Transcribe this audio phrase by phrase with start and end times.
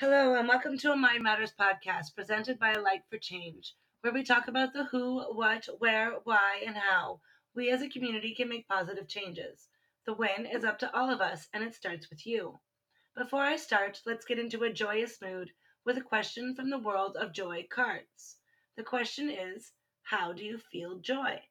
[0.00, 4.14] Hello, and welcome to a Mind Matters podcast presented by A Light for Change, where
[4.14, 7.20] we talk about the who, what, where, why, and how
[7.54, 9.68] we as a community can make positive changes.
[10.06, 12.60] The win is up to all of us, and it starts with you.
[13.14, 15.50] Before I start, let's get into a joyous mood
[15.84, 18.36] with a question from the world of joy cards.
[18.78, 19.72] The question is
[20.04, 21.42] How do you feel joy?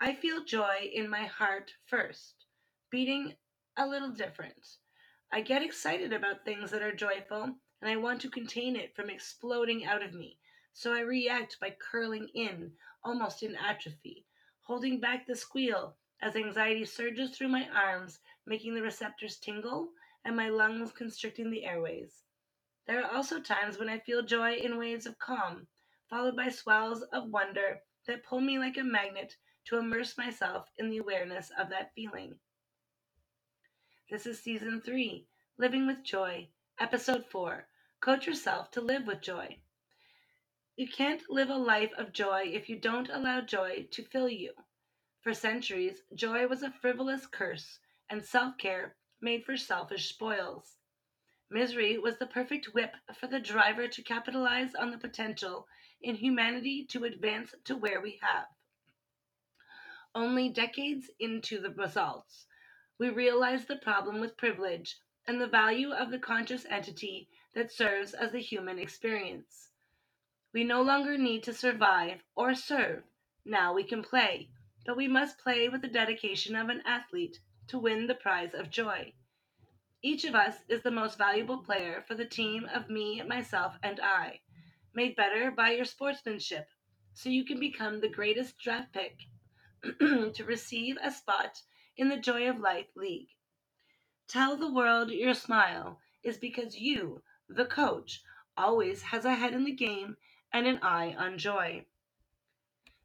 [0.00, 2.46] I feel joy in my heart first,
[2.92, 3.34] beating
[3.76, 4.76] a little different.
[5.32, 9.10] I get excited about things that are joyful and I want to contain it from
[9.10, 10.38] exploding out of me.
[10.72, 12.70] So I react by curling in,
[13.02, 14.24] almost in atrophy,
[14.60, 19.88] holding back the squeal as anxiety surges through my arms, making the receptors tingle
[20.24, 22.22] and my lungs constricting the airways.
[22.86, 25.66] There are also times when I feel joy in waves of calm,
[26.08, 30.88] followed by swells of wonder that pull me like a magnet to immerse myself in
[30.88, 32.36] the awareness of that feeling.
[34.08, 35.26] This is season three,
[35.58, 37.66] Living with Joy, episode four
[38.02, 39.58] Coach yourself to live with joy.
[40.74, 44.54] You can't live a life of joy if you don't allow joy to fill you.
[45.20, 47.78] For centuries, joy was a frivolous curse,
[48.10, 50.78] and self care made for selfish spoils.
[51.48, 55.68] Misery was the perfect whip for the driver to capitalize on the potential
[56.00, 58.46] in humanity to advance to where we have.
[60.12, 62.48] Only decades into the results,
[62.98, 64.96] we realize the problem with privilege
[65.28, 69.70] and the value of the conscious entity that serves as the human experience.
[70.52, 73.04] We no longer need to survive or serve.
[73.44, 74.50] Now we can play,
[74.86, 78.70] but we must play with the dedication of an athlete to win the prize of
[78.70, 79.12] joy.
[80.02, 84.00] Each of us is the most valuable player for the team of me, myself, and
[84.00, 84.40] I,
[84.94, 86.68] made better by your sportsmanship,
[87.14, 89.28] so you can become the greatest draft pick
[90.00, 91.62] to receive a spot
[91.96, 93.28] in the Joy of Life League.
[94.28, 97.22] Tell the world your smile is because you,
[97.54, 98.22] the coach,
[98.56, 100.16] always has a head in the game
[100.52, 101.84] and an eye on joy.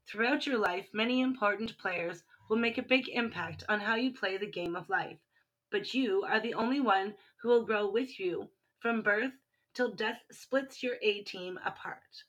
[0.05, 4.37] Throughout your life, many important players will make a big impact on how you play
[4.37, 5.17] the game of life,
[5.69, 8.49] but you are the only one who will grow with you
[8.79, 9.33] from birth
[9.73, 12.23] till death splits your A team apart.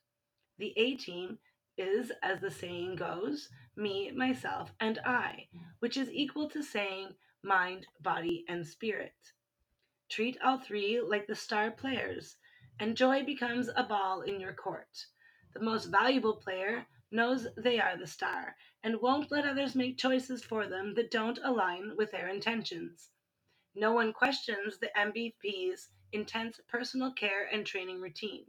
[0.57, 1.39] The A team
[1.77, 5.47] is, as the saying goes, me, myself, and I,
[5.79, 9.13] which is equal to saying mind, body, and spirit.
[10.09, 12.37] Treat all three like the star players,
[12.79, 15.05] and joy becomes a ball in your court.
[15.53, 20.43] The most valuable player knows they are the star and won't let others make choices
[20.43, 23.11] for them that don't align with their intentions.
[23.75, 28.45] No one questions the MVP's intense personal care and training routine.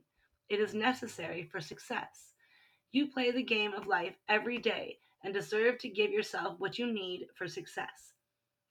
[0.48, 2.32] It is necessary for success.
[2.90, 6.90] You play the game of life every day and deserve to give yourself what you
[6.90, 8.14] need for success.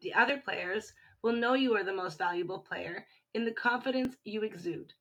[0.01, 0.91] The other players
[1.21, 4.93] will know you are the most valuable player in the confidence you exude.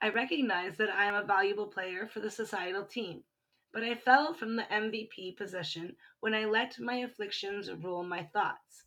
[0.00, 3.24] I recognize that I am a valuable player for the societal team,
[3.72, 8.84] but I fell from the MVP position when I let my afflictions rule my thoughts.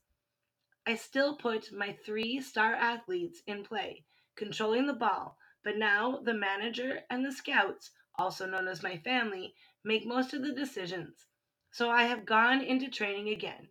[0.86, 4.06] I still put my three star athletes in play,
[4.36, 9.54] controlling the ball, but now the manager and the scouts, also known as my family,
[9.84, 11.28] make most of the decisions.
[11.72, 13.70] So I have gone into training again.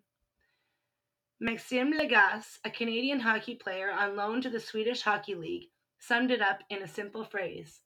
[1.40, 6.42] Maxime Lagacé, a Canadian hockey player on loan to the Swedish Hockey League, summed it
[6.42, 7.82] up in a simple phrase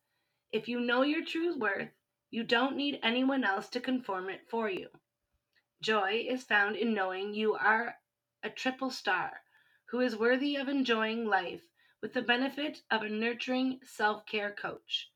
[0.53, 1.91] If you know your true worth,
[2.31, 4.89] you don't need anyone else to conform it for you.
[5.83, 7.97] Joy is found in knowing you are
[8.43, 9.43] a triple star
[9.91, 11.69] who is worthy of enjoying life
[12.01, 15.11] with the benefit of a nurturing self care coach.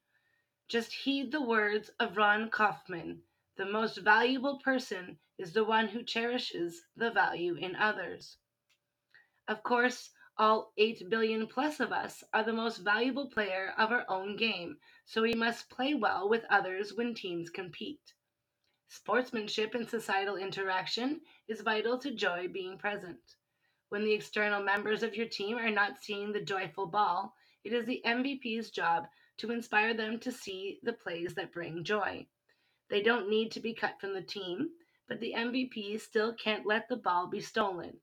[0.69, 3.22] Just heed the words of Ron Kaufman
[3.56, 8.37] the most valuable person is the one who cherishes the value in others.
[9.49, 14.05] Of course, all 8 billion plus of us are the most valuable player of our
[14.11, 18.12] own game, so we must play well with others when teams compete.
[18.89, 23.37] Sportsmanship and societal interaction is vital to joy being present.
[23.88, 27.34] When the external members of your team are not seeing the joyful ball,
[27.65, 29.06] it is the MVP's job
[29.38, 32.26] to inspire them to see the plays that bring joy.
[32.88, 34.71] They don't need to be cut from the team,
[35.09, 38.00] but the MVP still can't let the ball be stolen.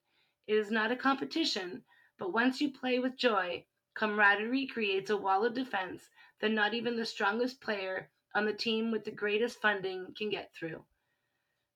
[0.48, 1.86] It is not a competition,
[2.18, 6.10] but once you play with joy, camaraderie creates a wall of defense
[6.40, 10.54] that not even the strongest player on the team with the greatest funding can get
[10.54, 10.84] through.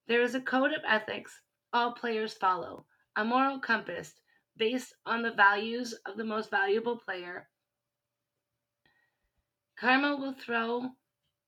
[0.07, 1.41] There is a code of ethics
[1.73, 4.19] all players follow, a moral compass
[4.55, 7.49] based on the values of the most valuable player.
[9.75, 10.89] Karma will throw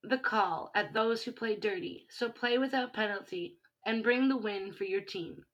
[0.04, 4.72] the call at those who play dirty, so play without penalty and bring the win
[4.74, 5.46] for your team.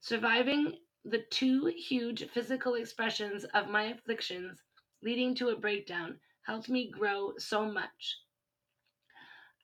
[0.00, 4.62] Surviving the two huge physical expressions of my afflictions
[5.02, 8.18] leading to a breakdown, helped me grow so much.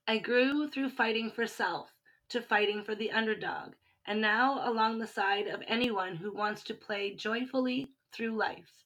[0.07, 1.91] I grew through fighting for self
[2.29, 3.75] to fighting for the underdog,
[4.07, 8.85] and now along the side of anyone who wants to play joyfully through life.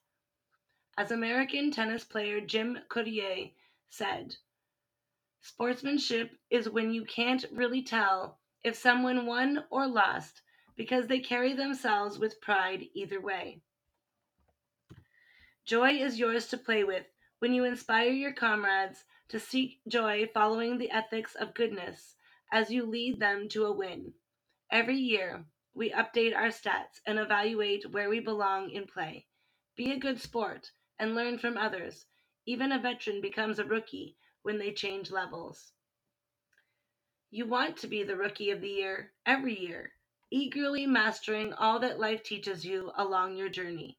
[0.97, 3.51] As American tennis player Jim Courier
[3.91, 4.37] said,
[5.41, 10.43] sportsmanship is when you can't really tell if someone won or lost
[10.77, 13.61] because they carry themselves with pride either way.
[15.65, 17.07] Joy is yours to play with
[17.41, 22.17] when you inspire your comrades to seek joy following the ethics of goodness
[22.51, 24.15] as you lead them to a win.
[24.71, 25.45] Every year,
[25.75, 29.27] we update our stats and evaluate where we belong in play.
[29.77, 32.07] Be a good sport and learn from others.
[32.49, 35.71] Even a veteran becomes a rookie when they change levels.
[37.31, 39.93] You want to be the rookie of the year every year,
[40.31, 43.99] eagerly mastering all that life teaches you along your journey.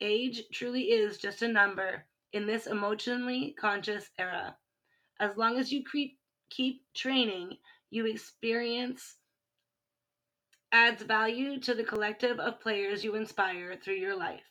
[0.00, 4.56] Age truly is just a number in this emotionally conscious era.
[5.20, 5.84] As long as you
[6.50, 7.56] keep, training,
[7.88, 9.16] you experience
[10.72, 14.50] adds value to the collective of players you inspire through your life.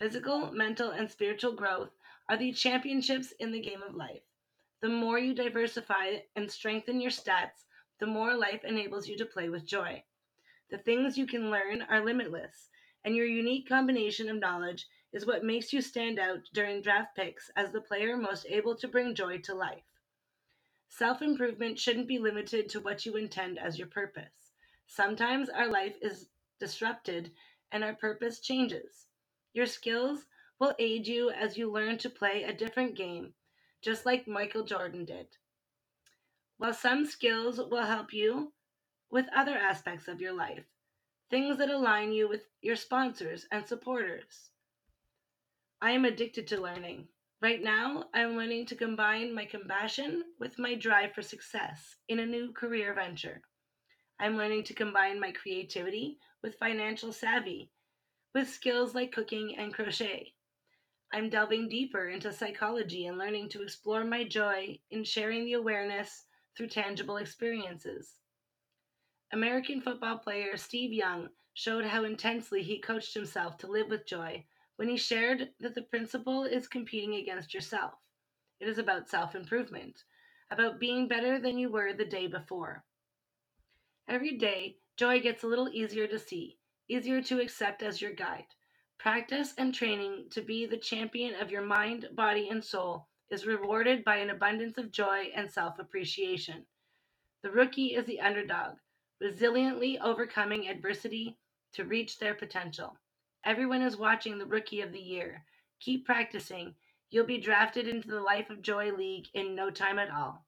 [0.00, 1.90] Physical, mental, and spiritual growth
[2.28, 4.22] are the championships in the game of life.
[4.80, 7.64] The more you diversify and strengthen your stats,
[7.98, 10.04] the more life enables you to play with joy.
[10.70, 12.68] The things you can learn are limitless,
[13.04, 17.50] and your unique combination of knowledge is what makes you stand out during draft picks
[17.56, 19.82] as the player most able to bring joy to life.
[20.88, 24.52] Self improvement shouldn't be limited to what you intend as your purpose.
[24.86, 26.28] Sometimes our life is
[26.58, 27.32] disrupted
[27.72, 29.06] and our purpose changes.
[29.52, 30.26] Your skills
[30.60, 33.32] will aid you as you learn to play a different game,
[33.82, 35.26] just like Michael Jordan did.
[36.56, 38.52] While some skills will help you
[39.10, 40.64] with other aspects of your life,
[41.30, 44.50] things that align you with your sponsors and supporters.
[45.80, 47.06] I am addicted to learning.
[47.40, 52.26] Right now, I'm learning to combine my compassion with my drive for success in a
[52.26, 53.42] new career venture.
[54.18, 57.70] I'm learning to combine my creativity with financial savvy,
[58.34, 60.32] with skills like cooking and crochet.
[61.10, 66.26] I'm delving deeper into psychology and learning to explore my joy in sharing the awareness
[66.54, 68.16] through tangible experiences.
[69.32, 74.44] American football player Steve Young showed how intensely he coached himself to live with joy
[74.76, 77.94] when he shared that the principle is competing against yourself.
[78.60, 80.04] It is about self improvement,
[80.50, 82.84] about being better than you were the day before.
[84.06, 86.58] Every day, joy gets a little easier to see,
[86.88, 88.46] easier to accept as your guide.
[88.98, 94.02] Practice and training to be the champion of your mind, body, and soul is rewarded
[94.02, 96.66] by an abundance of joy and self appreciation.
[97.42, 98.78] The rookie is the underdog,
[99.22, 101.38] resiliently overcoming adversity
[101.74, 102.98] to reach their potential.
[103.44, 105.44] Everyone is watching the rookie of the year.
[105.78, 106.74] Keep practicing.
[107.10, 110.44] You'll be drafted into the Life of Joy League in no time at all.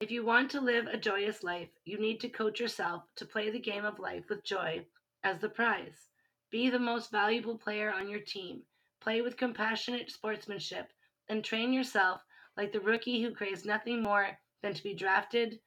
[0.00, 3.50] If you want to live a joyous life, you need to coach yourself to play
[3.50, 4.86] the game of life with joy
[5.22, 6.09] as the prize.
[6.50, 8.62] Be the most valuable player on your team.
[9.00, 10.92] Play with compassionate sportsmanship
[11.28, 12.24] and train yourself
[12.56, 15.60] like the rookie who craves nothing more than to be drafted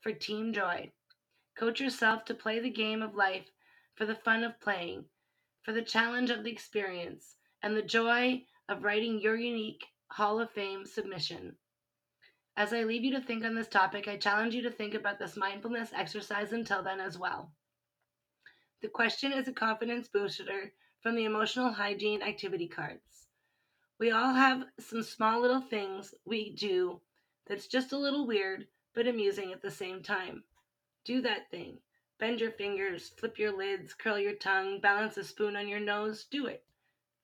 [0.00, 0.92] for team joy.
[1.56, 3.50] Coach yourself to play the game of life
[3.96, 5.04] for the fun of playing,
[5.62, 10.50] for the challenge of the experience, and the joy of writing your unique Hall of
[10.52, 11.56] Fame submission.
[12.56, 15.18] As I leave you to think on this topic, I challenge you to think about
[15.18, 17.52] this mindfulness exercise until then as well.
[18.84, 23.28] The question is a confidence booster from the emotional hygiene activity cards.
[23.98, 27.00] We all have some small little things we do
[27.46, 30.44] that's just a little weird but amusing at the same time.
[31.02, 31.78] Do that thing.
[32.18, 36.26] Bend your fingers, flip your lids, curl your tongue, balance a spoon on your nose.
[36.26, 36.62] Do it.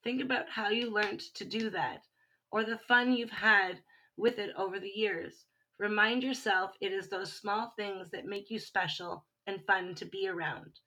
[0.02, 2.06] Think about how you learned to do that
[2.50, 3.82] or the fun you've had
[4.16, 5.44] with it over the years.
[5.76, 10.26] Remind yourself it is those small things that make you special and fun to be
[10.26, 10.80] around.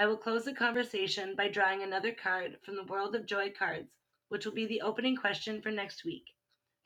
[0.00, 3.98] I will close the conversation by drawing another card from the World of Joy cards,
[4.30, 6.24] which will be the opening question for next week.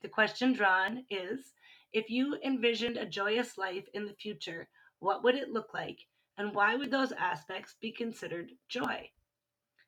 [0.03, 1.53] The question drawn is
[1.93, 4.69] If you envisioned a joyous life in the future,
[4.99, 6.01] what would it look like,
[6.37, 9.13] and why would those aspects be considered joy?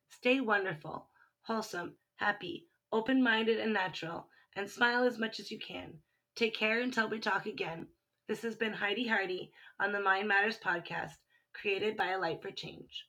[0.09, 1.11] Stay wonderful,
[1.43, 5.99] wholesome, happy, open minded, and natural and smile as much as you can.
[6.37, 7.89] Take care until we talk again.
[8.29, 11.17] This has been Heidi Hardy on the Mind Matters podcast,
[11.53, 13.05] created by A Light for Change.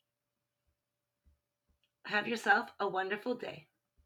[2.07, 3.66] Have yourself a wonderful day.